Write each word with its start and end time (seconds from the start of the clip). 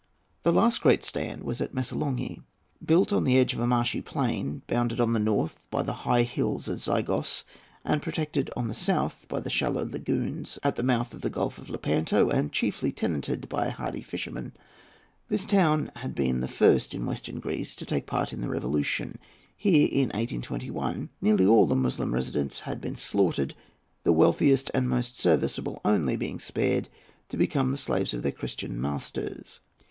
The 0.41 0.51
last 0.51 0.81
great 0.81 1.03
stand 1.03 1.43
was 1.43 1.61
at 1.61 1.75
Missolonghi. 1.75 2.41
Built 2.83 3.13
on 3.13 3.23
the 3.23 3.37
edge 3.37 3.53
of 3.53 3.59
a 3.59 3.67
marshy 3.67 4.01
plain, 4.01 4.63
bounded 4.65 4.99
on 4.99 5.13
the 5.13 5.19
north 5.19 5.67
by 5.69 5.83
the 5.83 5.93
high 6.09 6.23
hills 6.23 6.67
of 6.67 6.79
Zygos 6.79 7.43
and 7.85 8.01
protected 8.01 8.49
on 8.57 8.67
the 8.67 8.73
south 8.73 9.27
by 9.29 9.43
shallow 9.47 9.85
lagoons 9.85 10.57
at 10.63 10.75
the 10.75 10.81
mouth 10.81 11.13
of 11.13 11.21
the 11.21 11.29
Gulf 11.29 11.59
of 11.59 11.69
Lepanto, 11.69 12.29
and 12.31 12.51
chiefly 12.51 12.91
tenanted 12.91 13.47
by 13.47 13.69
hardy 13.69 14.01
fishermen, 14.01 14.53
this 15.29 15.45
town 15.45 15.91
had 15.97 16.15
been 16.15 16.41
the 16.41 16.47
first 16.47 16.95
in 16.95 17.05
Western 17.05 17.39
Greece 17.39 17.75
to 17.75 17.85
take 17.85 18.07
part 18.07 18.33
in 18.33 18.41
the 18.41 18.49
Revolution. 18.49 19.19
Here 19.55 19.83
in 19.85 20.09
June, 20.09 20.41
1821, 20.45 21.09
nearly 21.21 21.45
all 21.45 21.67
the 21.67 21.75
Moslem 21.75 22.11
residents 22.11 22.61
had 22.61 22.81
been 22.81 22.95
slaughtered, 22.95 23.53
the 24.03 24.11
wealthiest 24.11 24.71
and 24.73 24.89
most 24.89 25.19
serviceable 25.19 25.79
only 25.85 26.15
being 26.15 26.39
spared 26.39 26.89
to 27.29 27.37
become 27.37 27.69
the 27.69 27.77
slaves 27.77 28.15
of 28.15 28.23
their 28.23 28.31
Christian 28.31 28.81
masters. 28.81 29.59